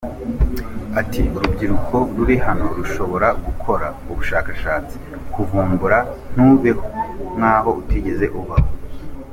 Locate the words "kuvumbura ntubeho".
5.33-6.87